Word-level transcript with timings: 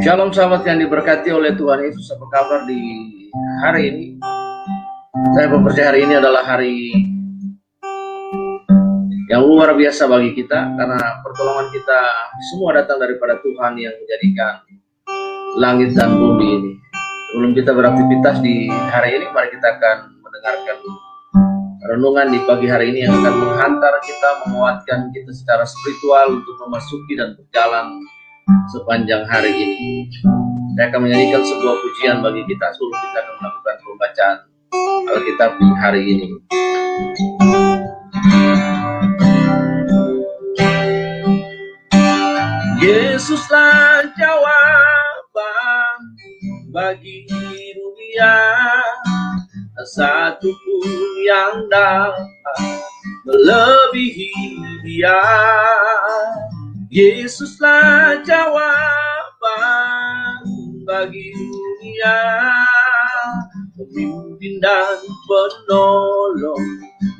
Shalom 0.00 0.32
sahabat 0.32 0.64
yang 0.64 0.80
diberkati 0.80 1.28
oleh 1.36 1.52
Tuhan 1.52 1.84
Yesus. 1.84 2.08
Apa 2.16 2.26
kabar 2.32 2.60
di 2.64 2.80
hari 3.60 3.82
ini? 3.92 4.06
Saya 5.36 5.52
percaya 5.52 5.92
hari 5.92 6.08
ini 6.08 6.14
adalah 6.16 6.40
hari 6.40 6.96
yang 9.28 9.44
luar 9.44 9.76
biasa 9.76 10.08
bagi 10.08 10.32
kita 10.32 10.58
karena 10.80 11.20
pertolongan 11.20 11.68
kita 11.76 12.00
semua 12.48 12.80
datang 12.80 13.04
daripada 13.04 13.36
Tuhan 13.44 13.76
yang 13.76 13.92
menjadikan 13.92 14.64
langit 15.60 15.92
dan 15.92 16.16
bumi 16.16 16.48
ini. 16.56 16.72
Sebelum 17.30 17.52
kita 17.52 17.70
beraktivitas 17.76 18.40
di 18.40 18.66
hari 18.90 19.20
ini, 19.20 19.28
mari 19.30 19.52
kita 19.52 19.76
akan 19.76 20.18
mendengarkan 20.24 20.76
renungan 21.90 22.30
di 22.30 22.38
pagi 22.46 22.70
hari 22.70 22.94
ini 22.94 23.02
yang 23.02 23.18
akan 23.18 23.34
menghantar 23.34 23.98
kita, 24.06 24.46
menguatkan 24.46 25.10
kita 25.10 25.34
secara 25.34 25.66
spiritual 25.66 26.38
untuk 26.38 26.54
memasuki 26.62 27.18
dan 27.18 27.34
berjalan 27.34 27.98
sepanjang 28.70 29.26
hari 29.26 29.50
ini. 29.50 30.06
Saya 30.78 30.86
akan 30.94 31.00
menyanyikan 31.02 31.42
sebuah 31.42 31.74
pujian 31.82 32.22
bagi 32.22 32.46
kita 32.46 32.66
sebelum 32.78 32.94
kita 32.94 33.18
akan 33.26 33.34
melakukan 33.42 33.74
pembacaan 33.82 34.36
Alkitab 35.10 35.50
di 35.58 35.68
hari 35.82 36.02
ini. 36.06 36.28
Yesuslah 42.78 44.06
jawaban 44.14 45.98
bagi 46.70 47.26
dunia 47.74 48.38
satu 49.86 50.48
pun 50.50 50.90
yang 51.24 51.64
dapat 51.72 52.84
melebihi 53.24 54.32
dia. 54.84 55.22
Yesuslah 56.90 58.20
jawaban 58.26 59.72
bagi 60.84 61.30
dunia. 61.32 62.20
Pemimpin 63.78 64.60
dan 64.60 65.00
penolong 65.24 66.66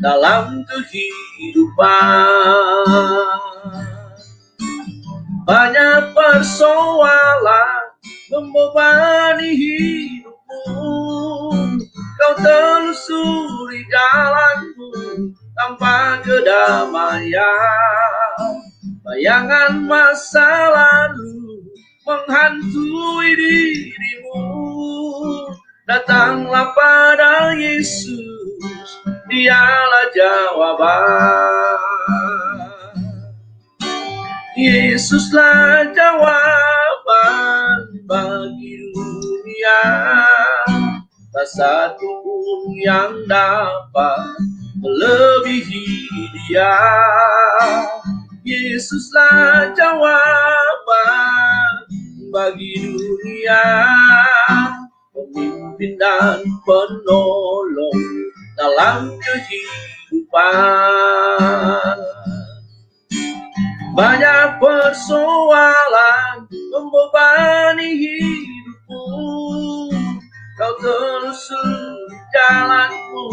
dalam 0.02 0.60
kehidupan. 0.68 1.88
Banyak 5.48 6.12
persoalan 6.12 7.80
membebani 8.30 9.50
hidupmu 9.56 10.19
Kau 12.30 12.38
telusuri 12.46 13.82
jalanmu 13.90 14.94
tanpa 15.50 16.22
kedamaian 16.22 17.42
Bayangan 19.02 19.82
masa 19.82 20.46
lalu 20.70 21.58
menghantui 22.06 23.34
dirimu. 23.34 24.46
Datanglah 25.90 26.70
pada 26.70 27.50
Yesus, 27.58 29.02
dialah 29.26 30.06
jawaban. 30.14 31.82
Yesuslah 34.54 35.82
jawaban 35.98 37.90
bagi 38.06 38.78
dunia. 38.94 39.82
Tak 41.30 41.46
satu 41.46 42.26
pun 42.26 42.74
yang 42.82 43.14
dapat 43.30 44.34
melebihi 44.82 46.10
dia. 46.34 46.74
Yesuslah 48.42 49.70
jawaban 49.78 51.86
bagi 52.34 52.82
dunia. 52.82 53.62
Pemimpin 55.14 55.94
dan 56.02 56.42
penolong 56.66 58.02
dalam 58.58 59.14
kehidupan. 59.22 60.50
Banyak 63.94 64.58
persoalan 64.58 66.50
membebani 66.50 67.90
hidupmu 68.02 69.30
Kau 70.60 70.76
terus 71.40 71.56
jalanmu 72.36 73.24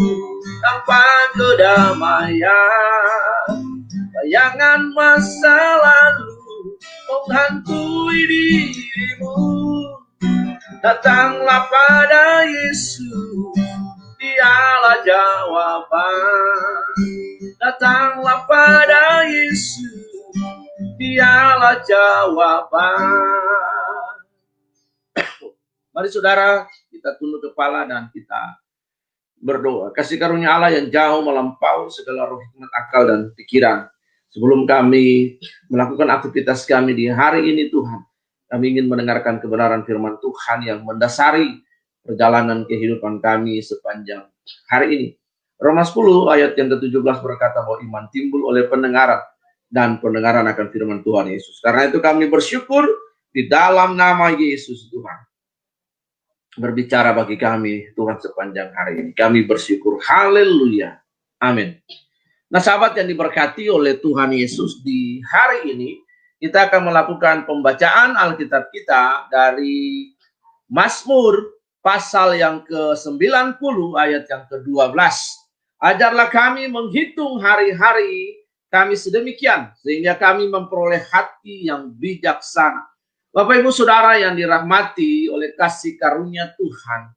tanpa 0.63 1.03
kedamaian. 1.35 2.55
Bayangan 4.15 4.95
masa 4.95 5.59
lalu 5.83 6.31
menghantui 7.03 8.23
dirimu. 8.31 9.35
Datanglah 10.79 11.67
pada 11.67 12.47
Yesus 12.47 13.59
Dialah 14.15 15.03
jawaban. 15.03 16.95
Datanglah 17.59 18.47
pada 18.47 19.27
Yesus 19.27 20.31
Dialah 20.95 21.83
jawaban. 21.83 23.03
Mari 25.97 26.07
saudara 26.07 26.69
kita 27.07 27.15
tunduk 27.23 27.39
kepala 27.39 27.87
dan 27.87 28.11
kita 28.11 28.59
berdoa. 29.39 29.95
Kasih 29.95 30.19
karunia 30.19 30.51
Allah 30.59 30.75
yang 30.75 30.91
jauh 30.91 31.23
melampaui 31.23 31.87
segala 31.87 32.27
roh 32.27 32.43
hikmat 32.43 32.67
akal 32.75 33.07
dan 33.07 33.31
pikiran 33.31 33.87
Sebelum 34.27 34.67
kami 34.67 35.39
melakukan 35.71 36.11
aktivitas 36.11 36.67
kami 36.67 36.91
di 36.91 37.07
hari 37.07 37.47
ini 37.47 37.71
Tuhan, 37.71 38.03
kami 38.51 38.75
ingin 38.75 38.91
mendengarkan 38.91 39.39
kebenaran 39.39 39.87
firman 39.87 40.19
Tuhan 40.19 40.67
yang 40.67 40.79
mendasari 40.83 41.63
perjalanan 42.03 42.67
kehidupan 42.67 43.23
kami 43.23 43.63
sepanjang 43.63 44.27
hari 44.67 44.87
ini. 44.93 45.07
Roma 45.57 45.81
10 45.81 46.37
ayat 46.37 46.51
yang 46.53 46.69
ke-17 46.69 47.17
berkata 47.23 47.65
bahwa 47.65 47.81
iman 47.81 48.05
timbul 48.13 48.45
oleh 48.51 48.67
pendengaran 48.67 49.23
dan 49.71 49.97
pendengaran 49.97 50.45
akan 50.45 50.67
firman 50.69 51.01
Tuhan 51.01 51.31
Yesus. 51.31 51.57
Karena 51.63 51.89
itu 51.89 51.97
kami 51.97 52.29
bersyukur 52.29 52.85
di 53.33 53.47
dalam 53.49 53.97
nama 53.97 54.29
Yesus 54.35 54.91
Tuhan. 54.91 55.26
Berbicara 56.57 57.13
bagi 57.13 57.37
kami 57.37 57.93
Tuhan 57.93 58.17
sepanjang 58.17 58.73
hari 58.73 58.93
ini. 59.05 59.11
Kami 59.13 59.45
bersyukur. 59.45 60.01
Haleluya. 60.01 60.97
Amin. 61.37 61.77
Nah, 62.49 62.57
sahabat 62.57 62.97
yang 62.97 63.05
diberkati 63.05 63.69
oleh 63.69 64.01
Tuhan 64.01 64.33
Yesus 64.33 64.81
di 64.81 65.21
hari 65.21 65.69
ini, 65.69 66.01
kita 66.41 66.65
akan 66.65 66.89
melakukan 66.89 67.45
pembacaan 67.45 68.17
Alkitab 68.17 68.73
kita 68.73 69.29
dari 69.29 70.09
Mazmur 70.65 71.61
pasal 71.85 72.35
yang 72.35 72.65
ke-90 72.65 73.77
ayat 73.93 74.25
yang 74.25 74.43
ke-12. 74.49 74.97
Ajarlah 75.77 76.27
kami 76.33 76.65
menghitung 76.65 77.37
hari-hari 77.37 78.43
kami 78.67 78.99
sedemikian 78.99 79.71
sehingga 79.79 80.17
kami 80.17 80.49
memperoleh 80.51 81.05
hati 81.07 81.69
yang 81.69 81.93
bijaksana. 81.95 82.83
Bapak 83.37 83.61
Ibu 83.61 83.69
Saudara 83.69 84.17
yang 84.17 84.33
dirahmati 84.33 85.29
oleh 85.29 85.53
kasih 85.53 85.93
karunia 86.01 86.57
Tuhan, 86.57 87.13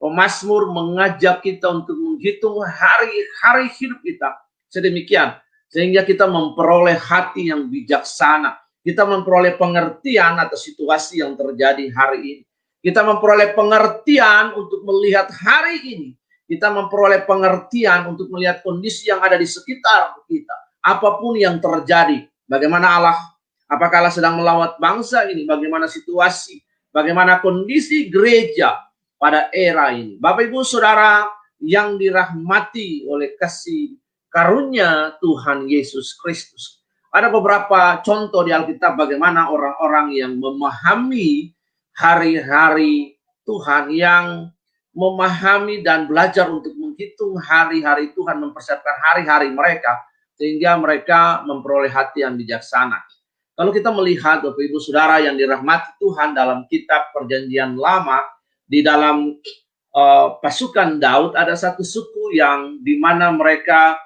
Pemasmur 0.00 0.72
mengajak 0.72 1.44
kita 1.44 1.68
untuk 1.68 2.00
menghitung 2.00 2.64
hari-hari 2.64 3.68
hidup 3.76 4.00
kita 4.00 4.40
sedemikian 4.72 5.36
sehingga 5.68 6.08
kita 6.08 6.24
memperoleh 6.24 6.96
hati 6.96 7.52
yang 7.52 7.68
bijaksana. 7.68 8.56
Kita 8.80 9.04
memperoleh 9.04 9.60
pengertian 9.60 10.40
atas 10.40 10.64
situasi 10.64 11.20
yang 11.20 11.36
terjadi 11.36 11.92
hari 11.92 12.20
ini. 12.24 12.44
Kita 12.80 13.04
memperoleh 13.04 13.52
pengertian 13.52 14.56
untuk 14.56 14.80
melihat 14.88 15.28
hari 15.28 15.84
ini. 15.84 16.08
Kita 16.48 16.72
memperoleh 16.72 17.28
pengertian 17.28 18.08
untuk 18.08 18.32
melihat 18.32 18.64
kondisi 18.64 19.12
yang 19.12 19.20
ada 19.20 19.36
di 19.36 19.44
sekitar 19.44 20.24
kita. 20.24 20.56
Apa 20.80 21.20
pun 21.20 21.36
yang 21.36 21.60
terjadi. 21.60 22.24
Bagaimana 22.48 22.96
Allah, 22.96 23.18
apakah 23.70 24.10
sedang 24.10 24.42
melawat 24.42 24.76
bangsa 24.82 25.30
ini? 25.30 25.46
Bagaimana 25.46 25.86
situasi? 25.86 26.58
Bagaimana 26.90 27.38
kondisi 27.38 28.10
gereja 28.10 28.74
pada 29.14 29.46
era 29.54 29.94
ini? 29.94 30.18
Bapak 30.18 30.50
Ibu 30.50 30.66
Saudara 30.66 31.30
yang 31.62 31.94
dirahmati 31.94 33.06
oleh 33.06 33.38
kasih 33.38 33.94
karunia 34.26 35.14
Tuhan 35.22 35.70
Yesus 35.70 36.18
Kristus. 36.18 36.82
Ada 37.14 37.30
beberapa 37.30 38.02
contoh 38.02 38.42
di 38.42 38.50
Alkitab 38.50 38.98
bagaimana 38.98 39.50
orang-orang 39.50 40.14
yang 40.14 40.38
memahami 40.38 41.54
hari-hari 41.94 43.18
Tuhan 43.42 43.90
yang 43.90 44.50
memahami 44.94 45.82
dan 45.82 46.06
belajar 46.06 46.50
untuk 46.50 46.74
menghitung 46.74 47.38
hari-hari 47.38 48.14
Tuhan, 48.14 48.38
mempersiapkan 48.42 48.94
hari-hari 49.10 49.50
mereka 49.50 50.02
sehingga 50.34 50.78
mereka 50.78 51.42
memperoleh 51.46 51.90
hati 51.90 52.22
yang 52.22 52.38
bijaksana. 52.38 52.98
Kalau 53.60 53.76
kita 53.76 53.92
melihat 53.92 54.40
Bapak 54.40 54.56
Ibu 54.56 54.80
Saudara 54.80 55.20
yang 55.20 55.36
dirahmati 55.36 56.00
Tuhan 56.00 56.32
dalam 56.32 56.64
kitab 56.64 57.12
Perjanjian 57.12 57.76
Lama 57.76 58.24
di 58.64 58.80
dalam 58.80 59.36
uh, 59.92 60.40
pasukan 60.40 60.96
Daud 60.96 61.36
ada 61.36 61.52
satu 61.52 61.84
suku 61.84 62.40
yang 62.40 62.80
di 62.80 62.96
mana 62.96 63.28
mereka 63.28 64.00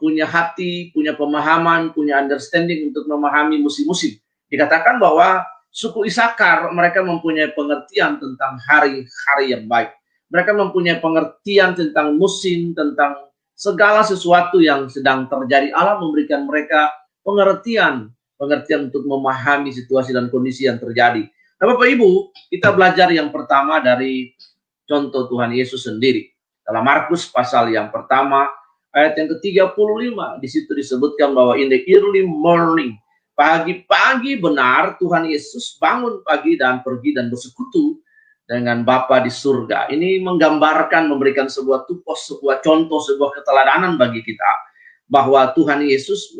punya 0.00 0.24
hati, 0.24 0.88
punya 0.96 1.12
pemahaman, 1.12 1.92
punya 1.92 2.16
understanding 2.16 2.88
untuk 2.88 3.04
memahami 3.04 3.60
musim-musim. 3.60 4.16
Dikatakan 4.48 4.96
bahwa 5.04 5.44
suku 5.68 6.08
Isakar 6.08 6.72
mereka 6.72 7.04
mempunyai 7.04 7.52
pengertian 7.52 8.16
tentang 8.16 8.56
hari-hari 8.64 9.52
yang 9.52 9.68
baik. 9.68 9.92
Mereka 10.32 10.56
mempunyai 10.56 10.96
pengertian 11.04 11.76
tentang 11.76 12.16
musim, 12.16 12.72
tentang 12.72 13.20
segala 13.52 14.00
sesuatu 14.00 14.64
yang 14.64 14.88
sedang 14.88 15.28
terjadi. 15.28 15.76
Allah 15.76 16.00
memberikan 16.00 16.48
mereka 16.48 16.88
pengertian, 17.20 18.15
pengertian 18.36 18.92
untuk 18.92 19.04
memahami 19.04 19.72
situasi 19.72 20.12
dan 20.12 20.28
kondisi 20.28 20.68
yang 20.68 20.76
terjadi. 20.76 21.24
Nah, 21.56 21.64
Bapak 21.72 21.88
Ibu, 21.88 22.36
kita 22.52 22.72
belajar 22.76 23.08
yang 23.08 23.32
pertama 23.32 23.80
dari 23.80 24.36
contoh 24.84 25.26
Tuhan 25.26 25.56
Yesus 25.56 25.88
sendiri. 25.88 26.28
Dalam 26.62 26.84
Markus 26.84 27.26
pasal 27.32 27.72
yang 27.72 27.88
pertama, 27.88 28.44
ayat 28.92 29.16
yang 29.16 29.28
ke-35, 29.36 30.16
di 30.40 30.48
situ 30.48 30.70
disebutkan 30.76 31.32
bahwa 31.32 31.56
in 31.56 31.72
the 31.72 31.80
early 31.96 32.28
morning, 32.28 32.92
pagi-pagi 33.32 34.36
benar 34.36 35.00
Tuhan 35.00 35.28
Yesus 35.28 35.80
bangun 35.80 36.20
pagi 36.24 36.60
dan 36.60 36.84
pergi 36.84 37.16
dan 37.16 37.32
bersekutu 37.32 38.00
dengan 38.44 38.84
Bapa 38.84 39.24
di 39.24 39.32
surga. 39.32 39.88
Ini 39.88 40.20
menggambarkan, 40.22 41.08
memberikan 41.08 41.48
sebuah 41.48 41.88
tupos, 41.88 42.30
sebuah 42.30 42.60
contoh, 42.60 43.00
sebuah 43.00 43.32
keteladanan 43.32 43.96
bagi 43.96 44.20
kita 44.22 44.65
bahwa 45.06 45.54
Tuhan 45.54 45.86
Yesus 45.86 46.34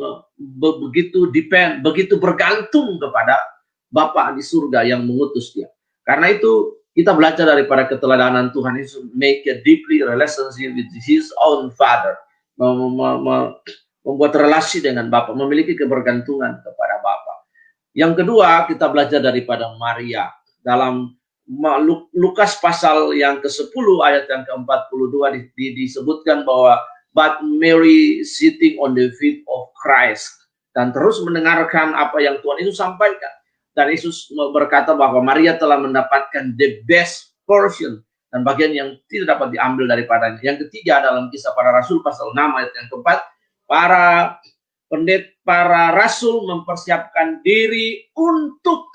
begitu 0.58 1.30
depend, 1.30 1.86
begitu 1.86 2.18
bergantung 2.18 2.98
kepada 2.98 3.38
Bapa 3.86 4.34
di 4.34 4.42
surga 4.42 4.82
yang 4.82 5.06
mengutus 5.06 5.54
dia. 5.54 5.70
Karena 6.02 6.34
itu 6.34 6.74
kita 6.92 7.14
belajar 7.14 7.46
daripada 7.46 7.86
keteladanan 7.86 8.50
Tuhan 8.50 8.74
Yesus 8.78 9.06
make 9.14 9.46
a 9.46 9.62
deeply 9.62 10.02
relationship 10.02 10.74
with 10.74 10.90
his 11.06 11.30
own 11.46 11.70
father. 11.78 12.18
Membuat 12.56 14.32
relasi 14.34 14.82
dengan 14.82 15.10
Bapa, 15.12 15.34
memiliki 15.36 15.78
kebergantungan 15.78 16.62
kepada 16.62 16.94
Bapa. 17.04 17.34
Yang 17.94 18.24
kedua, 18.24 18.66
kita 18.66 18.90
belajar 18.90 19.20
daripada 19.22 19.76
Maria 19.78 20.30
dalam 20.64 21.14
Lukas 22.10 22.58
pasal 22.58 23.14
yang 23.14 23.38
ke-10 23.38 23.86
ayat 24.02 24.26
yang 24.26 24.42
ke-42 24.42 25.14
disebutkan 25.54 26.42
bahwa 26.42 26.74
but 27.16 27.40
Mary 27.40 28.20
sitting 28.20 28.76
on 28.76 28.92
the 28.92 29.08
feet 29.16 29.40
of 29.48 29.72
Christ 29.80 30.28
dan 30.76 30.92
terus 30.92 31.16
mendengarkan 31.24 31.96
apa 31.96 32.20
yang 32.20 32.36
Tuhan 32.44 32.60
itu 32.60 32.76
sampaikan 32.76 33.32
dan 33.76 33.92
Yesus 33.92 34.28
berkata 34.52 34.92
bahwa 34.96 35.20
Maria 35.24 35.56
telah 35.60 35.76
mendapatkan 35.76 36.56
the 36.60 36.84
best 36.84 37.36
portion 37.44 38.00
dan 38.32 38.40
bagian 38.40 38.72
yang 38.72 38.88
tidak 39.06 39.36
dapat 39.36 39.52
diambil 39.52 39.84
daripadanya. 39.84 40.40
Yang 40.40 40.66
ketiga 40.68 41.04
dalam 41.04 41.28
kisah 41.28 41.52
para 41.52 41.76
rasul 41.76 42.00
pasal 42.00 42.32
6 42.32 42.40
ayat 42.40 42.72
yang 42.72 42.88
keempat, 42.88 43.18
para 43.68 44.36
pendet 44.88 45.36
para 45.44 45.92
rasul 45.92 46.48
mempersiapkan 46.48 47.44
diri 47.44 48.08
untuk 48.16 48.88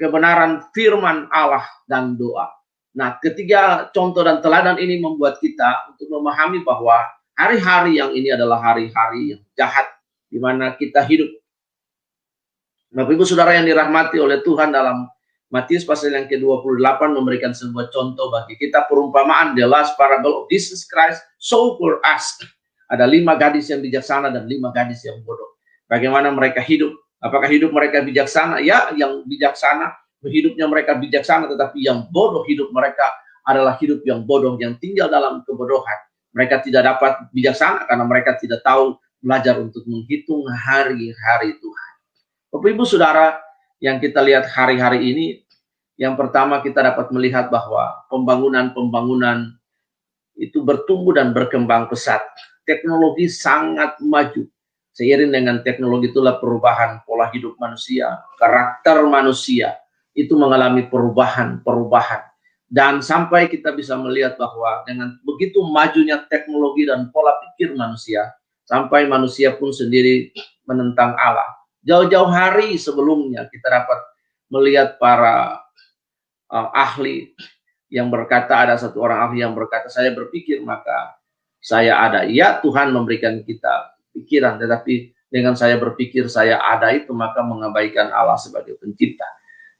kebenaran 0.00 0.64
firman 0.72 1.28
Allah 1.28 1.68
dan 1.84 2.16
doa. 2.16 2.48
Nah, 2.96 3.16
ketiga 3.20 3.92
contoh 3.92 4.24
dan 4.24 4.40
teladan 4.40 4.76
ini 4.80 4.96
membuat 4.96 5.40
kita 5.40 5.92
untuk 5.92 6.08
memahami 6.08 6.60
bahwa 6.64 7.04
hari-hari 7.36 7.98
yang 8.00 8.12
ini 8.12 8.32
adalah 8.32 8.60
hari-hari 8.60 9.36
yang 9.36 9.42
jahat 9.56 9.88
di 10.28 10.40
mana 10.40 10.76
kita 10.76 11.04
hidup 11.04 11.28
Bapak 12.92 13.16
Ibu 13.16 13.24
Saudara 13.24 13.56
yang 13.56 13.64
dirahmati 13.64 14.20
oleh 14.20 14.44
Tuhan 14.44 14.68
dalam 14.68 15.08
Matius 15.52 15.84
pasal 15.84 16.12
yang 16.12 16.28
ke-28 16.28 17.00
memberikan 17.12 17.52
sebuah 17.52 17.88
contoh 17.88 18.28
bagi 18.28 18.56
kita 18.56 18.84
perumpamaan 18.84 19.56
the 19.56 19.64
last 19.64 19.96
parable 19.96 20.44
of 20.44 20.44
Jesus 20.52 20.84
Christ 20.88 21.20
so 21.40 21.76
for 21.80 22.04
us. 22.04 22.36
Ada 22.92 23.08
lima 23.08 23.36
gadis 23.40 23.72
yang 23.72 23.80
bijaksana 23.80 24.28
dan 24.28 24.44
lima 24.44 24.72
gadis 24.76 25.04
yang 25.08 25.24
bodoh. 25.24 25.56
Bagaimana 25.88 26.28
mereka 26.32 26.60
hidup? 26.60 26.92
Apakah 27.20 27.48
hidup 27.48 27.72
mereka 27.72 28.04
bijaksana? 28.04 28.60
Ya, 28.60 28.92
yang 28.92 29.24
bijaksana, 29.24 29.92
hidupnya 30.24 30.68
mereka 30.68 30.96
bijaksana, 30.96 31.48
tetapi 31.48 31.80
yang 31.80 32.08
bodoh 32.12 32.44
hidup 32.44 32.68
mereka 32.72 33.08
adalah 33.48 33.76
hidup 33.80 34.04
yang 34.04 34.24
bodoh, 34.28 34.56
yang 34.60 34.76
tinggal 34.80 35.08
dalam 35.08 35.40
kebodohan. 35.48 35.96
Mereka 36.32 36.64
tidak 36.64 36.82
dapat 36.96 37.12
bijaksana 37.32 37.84
karena 37.84 38.04
mereka 38.08 38.36
tidak 38.40 38.64
tahu 38.64 38.96
belajar 39.22 39.60
untuk 39.60 39.84
menghitung 39.84 40.42
hari-hari 40.48 41.56
Tuhan. 41.60 41.92
Bapak 42.52 42.68
Ibu 42.72 42.84
Saudara, 42.84 43.38
yang 43.78 44.02
kita 44.02 44.18
lihat 44.24 44.50
hari-hari 44.50 45.12
ini, 45.12 45.26
yang 46.00 46.16
pertama 46.18 46.58
kita 46.64 46.82
dapat 46.82 47.12
melihat 47.14 47.52
bahwa 47.52 48.02
pembangunan-pembangunan 48.10 49.54
itu 50.34 50.64
bertumbuh 50.64 51.14
dan 51.14 51.36
berkembang 51.36 51.86
pesat. 51.86 52.20
Teknologi 52.64 53.28
sangat 53.28 54.00
maju. 54.00 54.48
Seiring 54.92 55.32
dengan 55.32 55.64
teknologi 55.64 56.12
itulah 56.12 56.36
perubahan 56.36 57.00
pola 57.08 57.32
hidup 57.32 57.56
manusia, 57.56 58.20
karakter 58.36 59.00
manusia 59.08 59.80
itu 60.12 60.36
mengalami 60.36 60.84
perubahan-perubahan. 60.84 62.31
Dan 62.72 63.04
sampai 63.04 63.52
kita 63.52 63.76
bisa 63.76 64.00
melihat 64.00 64.40
bahwa 64.40 64.80
dengan 64.88 65.20
begitu 65.28 65.60
majunya 65.60 66.24
teknologi 66.24 66.88
dan 66.88 67.12
pola 67.12 67.36
pikir 67.44 67.76
manusia, 67.76 68.32
sampai 68.64 69.04
manusia 69.04 69.52
pun 69.52 69.68
sendiri 69.76 70.32
menentang 70.64 71.12
Allah 71.20 71.52
Jauh-jauh 71.82 72.30
hari 72.30 72.78
sebelumnya 72.78 73.50
kita 73.50 73.66
dapat 73.66 73.98
melihat 74.46 75.02
para 75.02 75.58
uh, 76.46 76.70
ahli 76.70 77.34
yang 77.90 78.06
berkata 78.06 78.54
ada 78.54 78.78
satu 78.78 79.02
orang 79.02 79.18
ahli 79.26 79.42
yang 79.42 79.50
berkata 79.50 79.90
saya 79.90 80.14
berpikir 80.14 80.62
maka 80.62 81.18
saya 81.58 81.98
ada. 81.98 82.22
Ya 82.30 82.62
Tuhan 82.62 82.94
memberikan 82.94 83.42
kita 83.42 83.98
pikiran 84.14 84.62
tetapi 84.62 85.10
dengan 85.26 85.58
saya 85.58 85.74
berpikir 85.74 86.30
saya 86.30 86.62
ada 86.62 86.94
itu 86.94 87.10
maka 87.10 87.42
mengabaikan 87.42 88.14
Allah 88.14 88.38
sebagai 88.38 88.78
pencipta. 88.78 89.26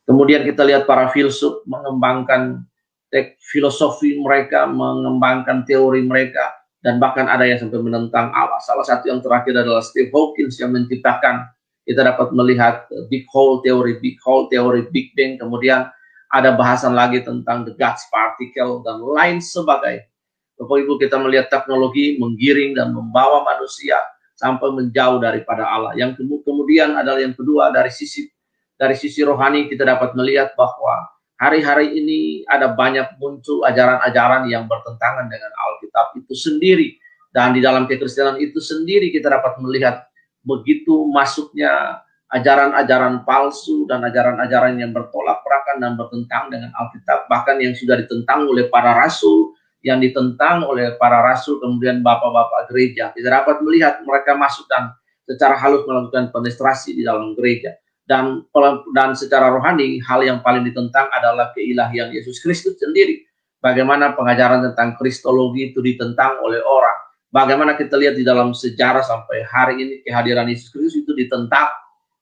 Kemudian 0.02 0.42
kita 0.42 0.66
lihat 0.66 0.90
para 0.90 1.06
filsuf 1.14 1.62
mengembangkan 1.70 2.66
tek 3.12 3.36
filosofi 3.52 4.16
mereka, 4.16 4.64
mengembangkan 4.64 5.68
teori 5.68 6.00
mereka 6.00 6.56
dan 6.80 6.96
bahkan 6.96 7.28
ada 7.28 7.44
yang 7.44 7.60
sampai 7.60 7.78
menentang 7.78 8.32
Allah. 8.32 8.58
Salah 8.64 8.82
satu 8.82 9.12
yang 9.12 9.20
terakhir 9.20 9.52
adalah 9.52 9.84
Steve 9.84 10.10
Hawkins 10.10 10.56
yang 10.56 10.72
menciptakan 10.72 11.46
kita 11.84 12.02
dapat 12.02 12.32
melihat 12.32 12.88
big 13.12 13.28
hole 13.28 13.60
teori, 13.60 14.00
big 14.00 14.16
hole 14.24 14.48
teori, 14.48 14.88
big 14.90 15.12
bang, 15.12 15.36
kemudian 15.36 15.92
ada 16.32 16.56
bahasan 16.56 16.96
lagi 16.96 17.20
tentang 17.20 17.68
the 17.68 17.76
gas 17.76 18.08
particle 18.08 18.80
dan 18.80 18.98
lain 19.04 19.38
sebagainya. 19.38 20.08
Bapak 20.56 20.78
Ibu 20.78 20.96
kita 20.96 21.20
melihat 21.20 21.52
teknologi 21.52 22.16
menggiring 22.16 22.78
dan 22.78 22.94
membawa 22.94 23.44
manusia 23.44 23.98
sampai 24.38 24.72
menjauh 24.72 25.18
daripada 25.20 25.66
Allah. 25.68 25.92
Yang 25.98 26.22
kemudian 26.24 26.96
adalah 26.96 27.20
yang 27.20 27.34
kedua 27.36 27.74
dari 27.74 27.90
sisi 27.92 28.30
dari 28.78 28.96
sisi 28.96 29.20
rohani 29.26 29.68
kita 29.68 29.84
dapat 29.84 30.14
melihat 30.16 30.54
bahwa 30.56 31.11
hari-hari 31.42 31.98
ini 31.98 32.46
ada 32.46 32.70
banyak 32.70 33.18
muncul 33.18 33.66
ajaran-ajaran 33.66 34.46
yang 34.46 34.70
bertentangan 34.70 35.26
dengan 35.26 35.50
Alkitab 35.50 36.14
itu 36.22 36.34
sendiri 36.38 36.94
dan 37.34 37.50
di 37.50 37.58
dalam 37.58 37.90
kekristenan 37.90 38.38
itu 38.38 38.62
sendiri 38.62 39.10
kita 39.10 39.26
dapat 39.26 39.58
melihat 39.58 40.06
begitu 40.46 41.10
masuknya 41.10 41.98
ajaran-ajaran 42.32 43.28
palsu 43.28 43.84
dan 43.90 44.06
ajaran-ajaran 44.08 44.80
yang 44.80 44.94
bertolak 44.94 45.44
belakang 45.44 45.78
dan 45.84 45.92
bertentang 46.00 46.48
dengan 46.48 46.70
Alkitab, 46.80 47.28
bahkan 47.28 47.60
yang 47.60 47.76
sudah 47.76 48.00
ditentang 48.00 48.48
oleh 48.48 48.72
para 48.72 48.96
rasul, 48.96 49.52
yang 49.84 50.00
ditentang 50.00 50.64
oleh 50.64 50.96
para 50.96 51.20
rasul, 51.20 51.60
kemudian 51.60 52.00
bapak-bapak 52.00 52.72
gereja. 52.72 53.12
Tidak 53.12 53.28
dapat 53.28 53.60
melihat 53.60 54.00
mereka 54.00 54.32
masuk 54.32 54.64
dan 54.72 54.96
secara 55.28 55.60
halus 55.60 55.84
melakukan 55.84 56.32
penetrasi 56.32 56.96
di 56.96 57.04
dalam 57.04 57.36
gereja. 57.36 57.76
Dan 58.12 58.44
dan 58.92 59.16
secara 59.16 59.48
rohani, 59.48 59.96
hal 60.04 60.20
yang 60.20 60.44
paling 60.44 60.68
ditentang 60.68 61.08
adalah 61.16 61.48
keilahian 61.56 62.12
Yesus 62.12 62.44
Kristus 62.44 62.76
sendiri. 62.76 63.24
Bagaimana 63.64 64.12
pengajaran 64.12 64.60
tentang 64.68 65.00
kristologi 65.00 65.72
itu 65.72 65.80
ditentang 65.80 66.36
oleh 66.44 66.60
orang 66.60 66.98
Bagaimana 67.32 67.72
kita 67.80 67.96
lihat 67.96 68.20
di 68.20 68.28
dalam 68.28 68.52
sejarah 68.52 69.00
sampai 69.00 69.40
hari 69.48 69.80
ini 69.80 69.94
kehadiran 70.04 70.52
Yesus 70.52 70.68
Kristus 70.68 71.00
itu 71.00 71.16
ditentang 71.16 71.72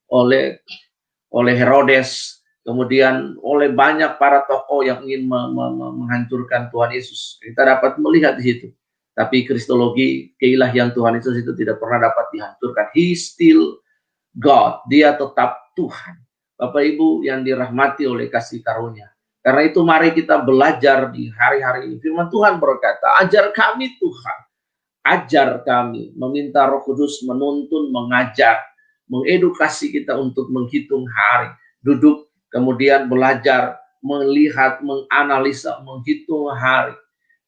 oleh 0.06 0.62
oleh 1.34 1.54
Herodes, 1.58 2.38
kemudian 2.62 3.34
oleh 3.42 3.74
banyak 3.74 4.22
para 4.22 4.46
tokoh 4.46 4.86
yang 4.86 5.02
ingin 5.02 5.26
me 5.26 5.50
me 5.50 5.66
menghancurkan 5.98 6.70
Tuhan 6.70 6.94
Yesus. 6.94 7.42
Kita 7.42 7.66
dapat 7.66 7.98
melihat 7.98 8.38
di 8.38 8.54
situ. 8.54 8.70
Tapi 9.10 9.42
kristologi 9.42 10.30
keilahian 10.38 10.94
Tuhan 10.94 11.18
Yesus 11.18 11.42
itu 11.42 11.58
tidak 11.58 11.82
pernah 11.82 12.06
dapat 12.06 12.30
dihancurkan. 12.30 12.94
He 12.94 13.18
still 13.18 13.82
God. 14.38 14.86
Dia 14.86 15.18
tetap 15.18 15.58
Tuhan. 15.76 16.14
Bapak 16.60 16.82
Ibu 16.84 17.24
yang 17.24 17.40
dirahmati 17.40 18.04
oleh 18.04 18.28
kasih 18.28 18.60
karunia. 18.60 19.08
Karena 19.40 19.62
itu 19.64 19.80
mari 19.80 20.12
kita 20.12 20.44
belajar 20.44 21.08
di 21.08 21.32
hari-hari 21.32 21.88
ini. 21.88 21.96
Firman 21.96 22.28
Tuhan 22.28 22.60
berkata, 22.60 23.16
ajar 23.24 23.48
kami 23.56 23.96
Tuhan 23.96 24.50
ajar 25.04 25.64
kami, 25.64 26.12
meminta 26.16 26.68
Roh 26.68 26.84
Kudus 26.84 27.24
menuntun, 27.24 27.88
mengajar, 27.92 28.60
mengedukasi 29.08 29.90
kita 29.90 30.16
untuk 30.16 30.52
menghitung 30.52 31.08
hari, 31.08 31.50
duduk 31.80 32.28
kemudian 32.52 33.08
belajar, 33.08 33.80
melihat, 34.04 34.80
menganalisa, 34.84 35.80
menghitung 35.82 36.52
hari, 36.52 36.94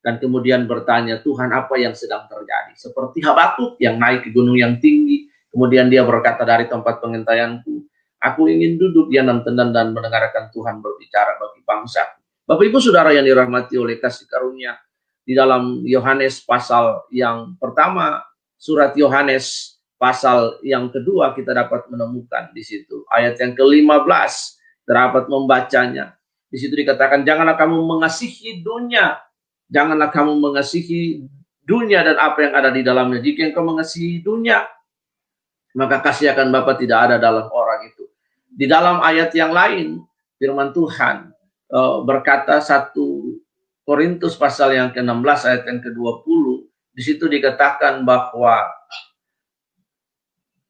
dan 0.02 0.18
kemudian 0.18 0.64
bertanya, 0.66 1.20
Tuhan 1.20 1.52
apa 1.52 1.76
yang 1.78 1.94
sedang 1.94 2.26
terjadi? 2.26 2.72
Seperti 2.74 3.22
Habakuk 3.22 3.78
yang 3.78 4.00
naik 4.00 4.26
ke 4.26 4.30
gunung 4.34 4.56
yang 4.56 4.80
tinggi, 4.80 5.28
kemudian 5.52 5.92
dia 5.92 6.02
berkata 6.02 6.42
dari 6.42 6.66
tempat 6.66 6.98
pengintaianku, 6.98 7.86
Aku 8.22 8.46
ingin 8.46 8.78
duduk 8.78 9.10
di 9.10 9.18
dalam 9.18 9.42
tendan 9.42 9.74
dan 9.74 9.90
mendengarkan 9.90 10.46
Tuhan 10.54 10.78
berbicara 10.78 11.42
bagi 11.42 11.60
bangsa. 11.66 12.06
Bapak 12.46 12.62
Ibu 12.70 12.78
Saudara 12.78 13.10
yang 13.10 13.26
dirahmati 13.26 13.74
oleh 13.74 13.98
kasih 13.98 14.30
karunia 14.30 14.78
di 15.22 15.38
dalam 15.38 15.82
Yohanes 15.86 16.42
pasal 16.42 17.06
yang 17.14 17.54
pertama, 17.58 18.22
surat 18.58 18.94
Yohanes 18.98 19.78
pasal 19.98 20.58
yang 20.66 20.90
kedua 20.90 21.30
kita 21.34 21.54
dapat 21.54 21.86
menemukan 21.86 22.50
di 22.50 22.62
situ. 22.66 23.06
Ayat 23.06 23.38
yang 23.38 23.54
ke-15 23.54 24.32
dapat 24.82 25.30
membacanya. 25.30 26.18
Di 26.50 26.58
situ 26.58 26.74
dikatakan, 26.74 27.22
janganlah 27.22 27.54
kamu 27.54 27.80
mengasihi 27.86 28.60
dunia. 28.66 29.22
Janganlah 29.70 30.12
kamu 30.12 30.36
mengasihi 30.36 31.24
dunia 31.64 32.02
dan 32.02 32.18
apa 32.18 32.38
yang 32.44 32.52
ada 32.58 32.70
di 32.74 32.82
dalamnya. 32.82 33.22
Jika 33.22 33.48
engkau 33.48 33.64
mengasihi 33.64 34.20
dunia, 34.20 34.66
maka 35.72 36.02
kasih 36.02 36.34
akan 36.34 36.52
Bapa 36.52 36.76
tidak 36.76 37.08
ada 37.08 37.16
dalam 37.16 37.46
orang. 37.48 37.61
Di 38.52 38.68
dalam 38.68 39.00
ayat 39.00 39.32
yang 39.32 39.50
lain, 39.56 40.04
firman 40.36 40.76
Tuhan 40.76 41.32
uh, 41.72 42.04
berkata 42.04 42.60
satu 42.60 43.40
Korintus 43.82 44.38
pasal 44.38 44.78
yang 44.78 44.94
ke-16 44.94 45.40
ayat 45.48 45.62
yang 45.66 45.80
ke-20, 45.82 46.44
di 46.94 47.02
situ 47.02 47.26
dikatakan 47.26 48.06
bahwa 48.06 48.68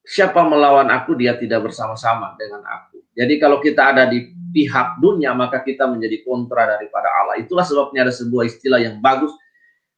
siapa 0.01 0.41
melawan 0.43 0.89
aku 0.89 1.13
dia 1.13 1.37
tidak 1.37 1.69
bersama-sama 1.69 2.33
dengan 2.41 2.65
aku. 2.65 3.05
Jadi 3.13 3.37
kalau 3.37 3.61
kita 3.61 3.93
ada 3.93 4.09
di 4.09 4.33
pihak 4.53 4.97
dunia 4.97 5.37
maka 5.37 5.61
kita 5.61 5.85
menjadi 5.85 6.25
kontra 6.25 6.65
daripada 6.65 7.05
Allah. 7.21 7.37
Itulah 7.37 7.61
sebabnya 7.61 8.09
ada 8.09 8.13
sebuah 8.13 8.43
istilah 8.49 8.81
yang 8.81 8.97
bagus 8.97 9.29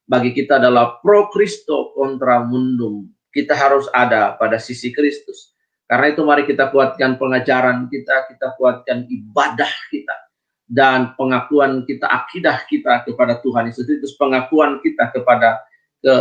bagi 0.04 0.36
kita 0.36 0.60
adalah 0.60 1.00
pro 1.00 1.32
Kristo 1.32 1.96
kontra 1.96 2.44
mundum. 2.44 3.08
Kita 3.32 3.56
harus 3.56 3.88
ada 3.92 4.36
pada 4.36 4.60
sisi 4.60 4.92
Kristus. 4.92 5.55
Karena 5.86 6.06
itu 6.10 6.22
mari 6.26 6.42
kita 6.42 6.74
kuatkan 6.74 7.14
pengajaran 7.14 7.86
kita, 7.86 8.26
kita 8.26 8.58
kuatkan 8.58 9.06
ibadah 9.06 9.70
kita 9.88 10.16
dan 10.66 11.14
pengakuan 11.14 11.86
kita 11.86 12.10
akidah 12.10 12.66
kita 12.66 13.06
kepada 13.06 13.38
Tuhan 13.38 13.70
Yesus 13.70 13.86
itu 13.86 14.06
pengakuan 14.18 14.82
kita 14.82 15.14
kepada 15.14 15.62
ke 16.02 16.14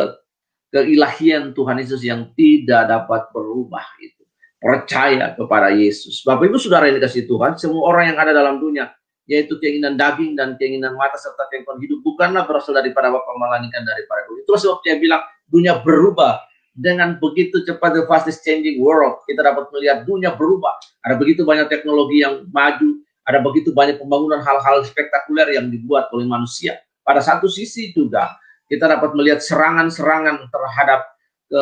keilahian 0.69 1.57
Tuhan 1.57 1.81
Yesus 1.81 2.05
yang 2.05 2.29
tidak 2.37 2.85
dapat 2.85 3.25
berubah 3.33 3.81
itu 3.97 4.21
percaya 4.61 5.33
kepada 5.33 5.73
Yesus 5.73 6.21
Bapak 6.21 6.45
Ibu 6.45 6.61
Saudara 6.61 6.85
yang 6.85 7.01
dikasih 7.01 7.25
Tuhan 7.25 7.57
semua 7.57 7.89
orang 7.89 8.13
yang 8.13 8.17
ada 8.21 8.37
dalam 8.37 8.61
dunia 8.61 8.93
yaitu 9.25 9.57
keinginan 9.57 9.97
daging 9.97 10.37
dan 10.37 10.53
keinginan 10.61 10.93
mata 10.93 11.17
serta 11.17 11.49
keinginan 11.49 11.81
hidup 11.81 12.05
bukanlah 12.05 12.45
berasal 12.45 12.77
daripada 12.77 13.09
Bapa 13.09 13.33
melainkan 13.33 13.81
daripada 13.81 14.21
dunia. 14.29 14.45
Itu 14.45 14.53
sebab 14.53 14.85
dia 14.85 15.01
bilang 15.01 15.25
dunia 15.49 15.81
berubah 15.81 16.45
dengan 16.75 17.15
begitu 17.23 17.63
cepat 17.63 17.95
the 17.95 18.03
fastest 18.03 18.43
changing 18.43 18.83
world, 18.83 19.23
kita 19.23 19.39
dapat 19.39 19.71
melihat 19.71 20.03
dunia 20.03 20.35
berubah. 20.35 20.75
Ada 21.07 21.15
begitu 21.15 21.47
banyak 21.47 21.71
teknologi 21.71 22.19
yang 22.19 22.43
maju, 22.51 22.99
ada 23.23 23.39
begitu 23.39 23.71
banyak 23.71 23.95
pembangunan 23.95 24.43
hal-hal 24.43 24.83
spektakuler 24.83 25.55
yang 25.55 25.71
dibuat 25.71 26.11
oleh 26.11 26.27
manusia. 26.27 26.83
Pada 27.07 27.23
satu 27.23 27.47
sisi 27.47 27.95
juga 27.95 28.35
kita 28.67 28.91
dapat 28.91 29.15
melihat 29.15 29.39
serangan-serangan 29.39 30.51
terhadap 30.51 31.01
ke, 31.47 31.61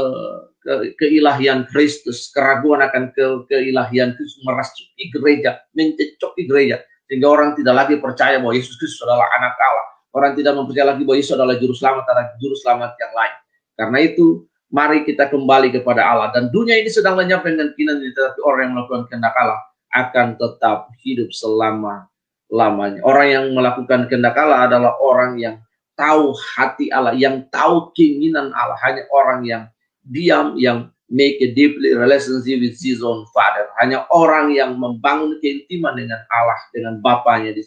ke, 0.64 0.74
keilahian 0.98 1.68
Kristus, 1.70 2.32
keraguan 2.34 2.82
akan 2.82 3.14
ke, 3.14 3.46
keilahian 3.52 4.18
Kristus 4.18 4.42
merasuki 4.42 5.14
gereja, 5.14 5.62
mencecoki 5.78 6.50
gereja, 6.50 6.82
sehingga 7.06 7.28
orang 7.30 7.54
tidak 7.54 7.76
lagi 7.86 7.96
percaya 8.02 8.42
bahwa 8.42 8.56
Yesus 8.56 8.80
Kristus 8.82 9.04
adalah 9.06 9.30
anak 9.38 9.54
Allah. 9.62 9.88
Orang 10.14 10.32
tidak 10.38 10.54
mempercayai 10.58 10.90
lagi 10.94 11.04
bahwa 11.06 11.18
Yesus 11.20 11.34
adalah 11.36 11.56
juru 11.60 11.76
selamat, 11.76 12.06
ada 12.10 12.24
juru 12.40 12.56
selamat 12.58 12.92
yang 12.98 13.14
lain. 13.14 13.36
Karena 13.74 13.98
itu 14.06 14.26
mari 14.74 15.06
kita 15.06 15.30
kembali 15.30 15.70
kepada 15.70 16.02
Allah. 16.02 16.34
Dan 16.34 16.50
dunia 16.50 16.82
ini 16.82 16.90
sedang 16.90 17.14
lenyap 17.14 17.46
dengan 17.46 17.70
kinan, 17.78 18.02
tetapi 18.02 18.42
orang 18.42 18.62
yang 18.68 18.74
melakukan 18.82 19.04
kehendak 19.08 19.38
Allah 19.38 19.62
akan 19.94 20.28
tetap 20.42 20.90
hidup 21.06 21.30
selama 21.30 22.10
lamanya. 22.50 23.06
Orang 23.06 23.28
yang 23.30 23.46
melakukan 23.54 24.10
kehendak 24.10 24.34
Allah 24.34 24.66
adalah 24.66 24.98
orang 24.98 25.38
yang 25.38 25.56
tahu 25.94 26.34
hati 26.58 26.90
Allah, 26.90 27.14
yang 27.14 27.46
tahu 27.54 27.94
keinginan 27.94 28.50
Allah. 28.58 28.76
Hanya 28.82 29.06
orang 29.14 29.46
yang 29.46 29.64
diam, 30.10 30.58
yang 30.58 30.90
make 31.14 31.38
a 31.46 31.54
deeply 31.54 31.94
relationship 31.94 32.58
with 32.58 32.74
his 32.82 33.06
own 33.06 33.30
father. 33.30 33.70
Hanya 33.78 34.10
orang 34.10 34.50
yang 34.58 34.74
membangun 34.82 35.38
keintiman 35.38 35.94
dengan 35.94 36.26
Allah, 36.34 36.58
dengan 36.74 36.98
Bapaknya 36.98 37.54
di 37.54 37.62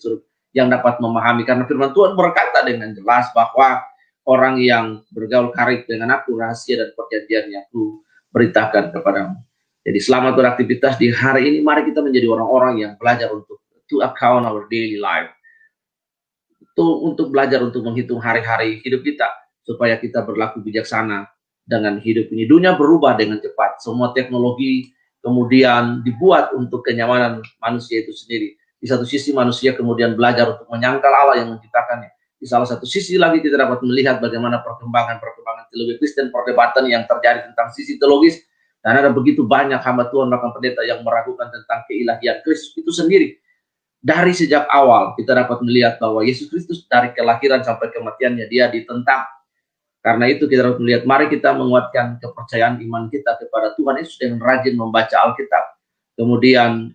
yang 0.50 0.66
dapat 0.66 0.98
memahami. 0.98 1.46
Karena 1.46 1.62
firman 1.70 1.94
Tuhan 1.94 2.18
berkata 2.18 2.66
dengan 2.66 2.90
jelas 2.96 3.30
bahwa 3.30 3.84
orang 4.26 4.58
yang 4.58 5.06
bergaul 5.14 5.54
karib 5.54 5.86
dengan 5.86 6.18
aku 6.18 6.34
rahasia 6.34 6.82
dan 6.82 6.90
perjanjian 6.92 7.44
yang 7.54 7.62
aku 7.70 8.02
beritakan 8.34 8.90
kepadamu. 8.90 9.38
Jadi 9.86 9.98
selamat 10.02 10.32
beraktivitas 10.34 10.98
di 10.98 11.14
hari 11.14 11.46
ini. 11.46 11.58
Mari 11.62 11.86
kita 11.86 12.02
menjadi 12.02 12.26
orang-orang 12.26 12.74
yang 12.82 12.92
belajar 12.98 13.30
untuk 13.30 13.62
to 13.86 14.02
account 14.02 14.42
our 14.42 14.66
daily 14.66 14.98
life. 14.98 15.30
Itu 16.58 17.06
untuk 17.06 17.30
belajar 17.30 17.62
untuk 17.62 17.86
menghitung 17.86 18.18
hari-hari 18.18 18.82
hidup 18.82 19.06
kita 19.06 19.30
supaya 19.62 19.94
kita 19.94 20.26
berlaku 20.26 20.58
bijaksana 20.58 21.30
dengan 21.62 22.02
hidup 22.02 22.26
ini. 22.34 22.50
Dunia 22.50 22.74
berubah 22.74 23.14
dengan 23.14 23.38
cepat. 23.38 23.78
Semua 23.78 24.10
teknologi 24.10 24.90
kemudian 25.22 26.02
dibuat 26.02 26.50
untuk 26.58 26.82
kenyamanan 26.82 27.46
manusia 27.62 28.02
itu 28.02 28.10
sendiri. 28.10 28.58
Di 28.82 28.90
satu 28.90 29.06
sisi 29.06 29.30
manusia 29.30 29.70
kemudian 29.70 30.18
belajar 30.18 30.50
untuk 30.50 30.66
menyangkal 30.66 31.14
Allah 31.14 31.46
yang 31.46 31.54
menciptakannya 31.54 32.15
di 32.46 32.54
salah 32.54 32.62
satu 32.62 32.86
sisi 32.86 33.18
lagi 33.18 33.42
kita 33.42 33.58
dapat 33.58 33.82
melihat 33.82 34.22
bagaimana 34.22 34.62
perkembangan-perkembangan 34.62 35.66
teologi 35.66 35.98
Kristen, 35.98 36.30
perdebatan 36.30 36.86
yang 36.86 37.02
terjadi 37.02 37.50
tentang 37.50 37.74
sisi 37.74 37.98
teologis, 37.98 38.38
dan 38.86 39.02
ada 39.02 39.10
begitu 39.10 39.42
banyak 39.42 39.82
hamba 39.82 40.06
Tuhan 40.14 40.30
bahkan 40.30 40.54
pendeta 40.54 40.86
yang 40.86 41.02
meragukan 41.02 41.50
tentang 41.50 41.82
keilahian 41.90 42.38
Kristus 42.46 42.70
itu 42.78 42.94
sendiri. 42.94 43.34
Dari 43.98 44.30
sejak 44.30 44.70
awal 44.70 45.18
kita 45.18 45.34
dapat 45.34 45.58
melihat 45.66 45.98
bahwa 45.98 46.22
Yesus 46.22 46.46
Kristus 46.46 46.86
dari 46.86 47.10
kelahiran 47.18 47.66
sampai 47.66 47.90
kematiannya 47.90 48.46
dia 48.46 48.70
ditentang. 48.70 49.26
Karena 49.98 50.30
itu 50.30 50.46
kita 50.46 50.70
dapat 50.70 50.78
melihat, 50.78 51.02
mari 51.02 51.26
kita 51.26 51.50
menguatkan 51.50 52.22
kepercayaan 52.22 52.78
iman 52.78 53.10
kita 53.10 53.42
kepada 53.42 53.74
Tuhan 53.74 53.98
Yesus 53.98 54.22
dengan 54.22 54.38
rajin 54.38 54.78
membaca 54.78 55.18
Alkitab. 55.18 55.64
Kemudian 56.14 56.94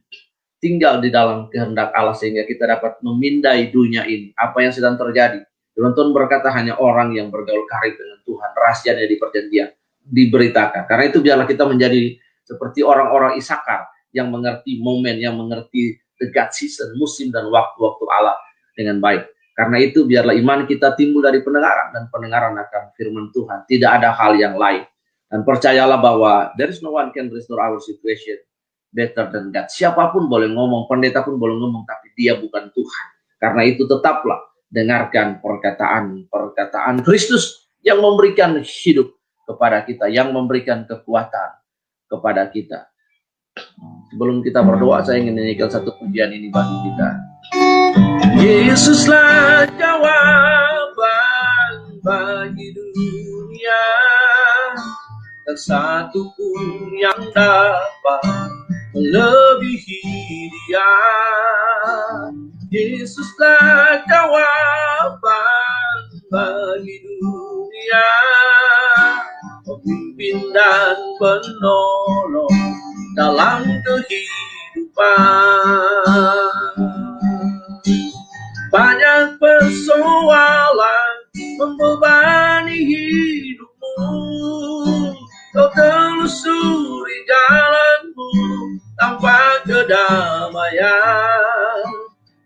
tinggal 0.62 1.01
di 1.01 1.10
dalam 1.10 1.50
kehendak 1.50 1.89
Allah 1.91 2.13
sehingga 2.13 2.46
kita 2.46 2.70
dapat 2.70 3.01
memindai 3.01 3.74
dunia 3.74 4.06
ini. 4.06 4.30
Apa 4.38 4.62
yang 4.62 4.72
sedang 4.72 4.96
terjadi? 4.96 5.41
Tuhan 5.74 6.13
berkata 6.13 6.53
hanya 6.53 6.77
orang 6.77 7.18
yang 7.18 7.34
bergaul 7.34 7.65
karib 7.65 7.98
dengan 7.98 8.22
Tuhan, 8.22 8.50
rahasianya 8.53 9.10
di 9.10 9.18
perjanjian 9.18 9.70
diberitakan. 10.06 10.86
Karena 10.86 11.03
itu 11.10 11.20
biarlah 11.25 11.50
kita 11.50 11.65
menjadi 11.65 12.13
seperti 12.46 12.86
orang-orang 12.86 13.41
Isakar 13.41 13.89
yang 14.13 14.30
mengerti 14.30 14.77
momen, 14.77 15.18
yang 15.18 15.34
mengerti 15.34 15.98
the 16.22 16.30
God 16.30 16.53
season, 16.53 16.94
musim 17.01 17.34
dan 17.34 17.50
waktu-waktu 17.50 18.06
Allah 18.13 18.38
dengan 18.77 19.01
baik. 19.01 19.25
Karena 19.58 19.77
itu 19.82 20.06
biarlah 20.06 20.38
iman 20.38 20.70
kita 20.70 20.94
timbul 20.94 21.25
dari 21.25 21.41
pendengaran 21.41 21.89
dan 21.91 22.06
pendengaran 22.13 22.53
akan 22.53 22.84
firman 22.94 23.34
Tuhan. 23.34 23.65
Tidak 23.65 23.89
ada 23.89 24.13
hal 24.13 24.38
yang 24.38 24.56
lain. 24.56 24.86
Dan 25.32 25.48
percayalah 25.48 25.98
bahwa 25.98 26.51
there 26.60 26.70
is 26.70 26.84
no 26.84 26.94
one 26.94 27.10
can 27.15 27.32
restore 27.32 27.63
our 27.63 27.80
situation 27.80 28.36
better 28.92 29.32
than 29.32 29.50
God. 29.50 29.72
Siapa 29.72 30.12
pun 30.12 30.28
boleh 30.28 30.52
ngomong, 30.52 30.86
pendeta 30.86 31.24
pun 31.24 31.40
boleh 31.40 31.56
ngomong, 31.58 31.88
tapi 31.88 32.12
dia 32.14 32.36
bukan 32.38 32.70
Tuhan. 32.76 33.08
Karena 33.42 33.66
itu 33.66 33.88
tetaplah 33.90 34.38
dengarkan 34.70 35.42
perkataan-perkataan 35.42 37.02
Kristus 37.02 37.68
yang 37.82 38.04
memberikan 38.04 38.62
hidup 38.62 39.16
kepada 39.48 39.82
kita, 39.82 40.06
yang 40.12 40.30
memberikan 40.30 40.86
kekuatan 40.86 41.58
kepada 42.06 42.46
kita. 42.52 42.92
Sebelum 44.12 44.40
kita 44.44 44.64
berdoa, 44.64 45.04
saya 45.04 45.20
ingin 45.20 45.36
menyanyikan 45.36 45.68
satu 45.72 45.92
pujian 46.00 46.32
ini 46.32 46.48
bagi 46.48 46.76
kita. 46.88 47.10
Yesuslah 48.40 49.68
jawaban 49.76 51.74
bagi 52.00 52.72
dunia 52.72 53.84
dan 55.44 55.58
satu 55.60 56.32
pun 56.32 56.96
yang 56.96 57.20
dapat 57.36 58.50
melebihi 58.92 60.04
dia. 60.52 60.94
Yesuslah 62.72 64.00
jawaban 64.08 65.98
bagi 66.32 67.04
dunia, 67.20 68.12
pemimpin 69.68 70.56
dan 70.56 70.96
penolong 71.20 72.56
dalam 73.20 73.68
kehidupan. 73.84 75.12
Banyak 78.72 79.36
persoalan 79.36 81.12
membebani 81.60 82.41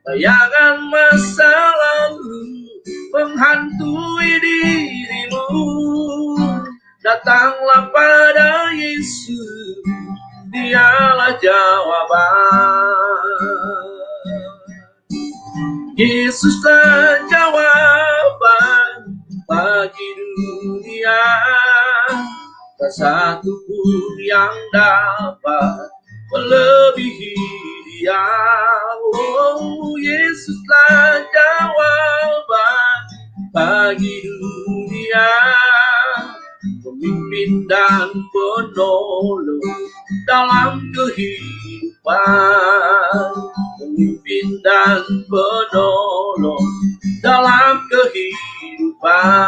Bayangan 0.06 0.86
masa 0.94 1.54
lalu 1.54 2.70
menghantui 3.10 4.32
dirimu. 4.38 5.50
Datanglah 7.02 7.90
pada 7.94 8.70
Yesus, 8.74 9.82
dialah 10.54 11.38
jawaban. 11.38 13.06
Yesuslah 15.96 17.24
jawaban 17.32 19.16
bagi 19.48 20.10
dunia. 20.18 21.26
Tak 22.76 22.92
satu 22.92 23.54
pun 23.64 24.20
yang 24.20 24.52
dapat 24.76 25.88
melebihi 26.36 27.34
dia. 27.96 28.28
Oh, 29.16 29.96
Yesuslah 29.96 31.24
jawaban 31.32 33.00
bagi 33.56 34.20
dunia. 34.20 35.32
Pemimpin 36.84 37.64
dan 37.72 38.12
penolong 38.36 39.80
dalam 40.28 40.92
kehidupan. 40.92 42.20
Pemimpin 43.80 44.48
dan 44.60 45.04
penolong 45.32 46.68
dalam 47.24 47.80
kehidupan. 47.88 49.48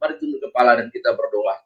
Mari 0.00 0.14
tunduk 0.20 0.40
kepala 0.48 0.80
dan 0.80 0.88
kita 0.88 1.12
berdoa. 1.12 1.60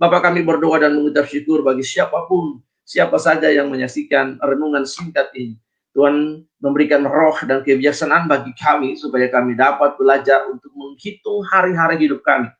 Bapak 0.00 0.32
kami 0.32 0.40
berdoa 0.40 0.80
dan 0.80 0.96
mengucap 0.96 1.28
syukur 1.28 1.60
bagi 1.60 1.84
siapa 1.84 2.24
pun, 2.24 2.64
siapa 2.90 3.22
saja 3.22 3.46
yang 3.54 3.70
menyaksikan 3.70 4.42
renungan 4.42 4.82
singkat 4.82 5.30
ini. 5.38 5.54
Tuhan 5.94 6.42
memberikan 6.58 7.06
roh 7.06 7.38
dan 7.46 7.62
kebijaksanaan 7.62 8.26
bagi 8.26 8.50
kami 8.58 8.98
supaya 8.98 9.30
kami 9.30 9.54
dapat 9.54 9.94
belajar 9.94 10.46
untuk 10.50 10.70
menghitung 10.74 11.42
hari-hari 11.46 12.06
hidup 12.06 12.22
kami 12.26 12.50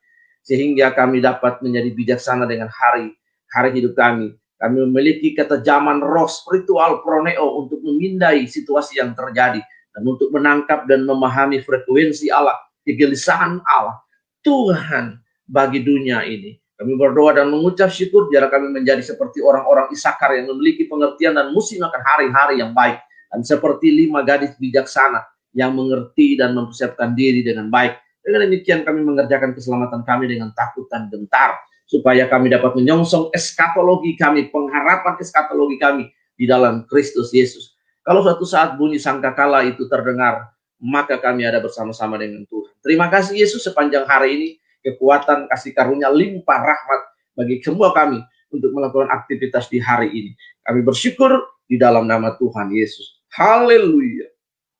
sehingga 0.46 0.94
kami 0.94 1.22
dapat 1.22 1.58
menjadi 1.62 1.90
bijaksana 1.94 2.46
dengan 2.46 2.70
hari 2.70 3.14
hari 3.50 3.82
hidup 3.82 3.98
kami. 3.98 4.34
Kami 4.60 4.76
memiliki 4.86 5.32
ketajaman 5.32 6.04
roh 6.04 6.28
spiritual 6.28 7.00
proneo 7.00 7.64
untuk 7.64 7.80
memindai 7.80 8.44
situasi 8.44 9.00
yang 9.00 9.16
terjadi 9.16 9.62
dan 9.96 10.02
untuk 10.04 10.28
menangkap 10.30 10.84
dan 10.84 11.08
memahami 11.08 11.64
frekuensi 11.64 12.28
Allah, 12.28 12.58
kegelisahan 12.84 13.62
Allah, 13.64 13.96
Tuhan 14.44 15.16
bagi 15.48 15.80
dunia 15.80 16.28
ini. 16.28 16.59
Kami 16.80 16.96
berdoa 16.96 17.36
dan 17.36 17.52
mengucap 17.52 17.92
syukur 17.92 18.32
biar 18.32 18.48
kami 18.48 18.72
menjadi 18.72 19.04
seperti 19.04 19.44
orang-orang 19.44 19.92
Isakar 19.92 20.32
yang 20.32 20.48
memiliki 20.48 20.88
pengertian 20.88 21.36
dan 21.36 21.52
musim 21.52 21.84
akan 21.84 22.00
hari-hari 22.00 22.64
yang 22.64 22.72
baik. 22.72 22.96
Dan 23.28 23.44
seperti 23.44 23.92
lima 23.92 24.24
gadis 24.24 24.56
bijaksana 24.56 25.20
yang 25.52 25.76
mengerti 25.76 26.40
dan 26.40 26.56
mempersiapkan 26.56 27.12
diri 27.12 27.44
dengan 27.44 27.68
baik. 27.68 28.00
Dengan 28.24 28.48
demikian 28.48 28.80
kami 28.88 29.04
mengerjakan 29.04 29.52
keselamatan 29.52 30.08
kami 30.08 30.32
dengan 30.32 30.56
takut 30.56 30.88
dan 30.88 31.12
gentar 31.12 31.60
supaya 31.90 32.30
kami 32.30 32.54
dapat 32.54 32.78
menyongsong 32.78 33.34
eskatologi 33.34 34.14
kami, 34.14 34.46
pengharapan 34.48 35.18
eskatologi 35.18 35.76
kami 35.76 36.06
di 36.38 36.46
dalam 36.46 36.86
Kristus 36.86 37.34
Yesus. 37.34 37.74
Kalau 38.06 38.22
suatu 38.22 38.46
saat 38.46 38.78
bunyi 38.78 39.02
sangkakala 39.02 39.66
itu 39.66 39.90
terdengar, 39.90 40.54
maka 40.78 41.18
kami 41.18 41.44
ada 41.44 41.58
bersama-sama 41.58 42.16
dengan 42.16 42.46
Tuhan. 42.46 42.72
Terima 42.80 43.10
kasih 43.10 43.36
Yesus 43.36 43.66
sepanjang 43.66 44.06
hari 44.06 44.38
ini, 44.38 44.48
kekuatan, 44.84 45.48
kasih 45.48 45.72
karunia, 45.72 46.08
limpah 46.12 46.60
rahmat 46.60 47.00
bagi 47.36 47.60
semua 47.64 47.92
kami 47.92 48.20
untuk 48.50 48.74
melakukan 48.74 49.08
aktivitas 49.08 49.70
di 49.70 49.78
hari 49.78 50.10
ini. 50.10 50.32
Kami 50.66 50.82
bersyukur 50.82 51.30
di 51.70 51.78
dalam 51.78 52.10
nama 52.10 52.34
Tuhan 52.36 52.74
Yesus. 52.74 53.22
Haleluya. 53.30 54.26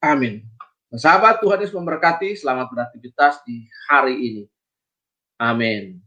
Amin. 0.03 0.43
Sahabat 0.91 1.39
Tuhan 1.39 1.63
Yesus 1.63 1.77
memberkati, 1.79 2.35
selamat 2.35 2.67
beraktivitas 2.75 3.39
di 3.47 3.63
hari 3.87 4.19
ini. 4.19 4.43
Amin. 5.39 6.03